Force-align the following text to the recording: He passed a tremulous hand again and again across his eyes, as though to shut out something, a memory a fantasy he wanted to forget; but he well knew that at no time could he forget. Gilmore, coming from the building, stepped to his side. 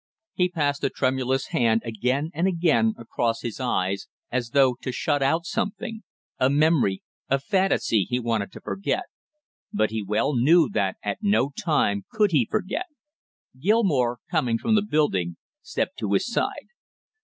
He 0.33 0.49
passed 0.49 0.83
a 0.83 0.89
tremulous 0.89 1.49
hand 1.49 1.83
again 1.85 2.31
and 2.33 2.47
again 2.47 2.95
across 2.97 3.41
his 3.41 3.59
eyes, 3.59 4.07
as 4.31 4.49
though 4.49 4.73
to 4.81 4.91
shut 4.91 5.21
out 5.21 5.45
something, 5.45 6.01
a 6.39 6.49
memory 6.49 7.03
a 7.29 7.37
fantasy 7.37 8.05
he 8.09 8.17
wanted 8.19 8.51
to 8.53 8.61
forget; 8.61 9.03
but 9.71 9.91
he 9.91 10.01
well 10.01 10.33
knew 10.35 10.67
that 10.69 10.95
at 11.03 11.19
no 11.21 11.51
time 11.55 12.05
could 12.09 12.31
he 12.31 12.47
forget. 12.49 12.87
Gilmore, 13.59 14.17
coming 14.31 14.57
from 14.57 14.73
the 14.73 14.81
building, 14.81 15.37
stepped 15.61 15.99
to 15.99 16.13
his 16.13 16.25
side. 16.25 16.69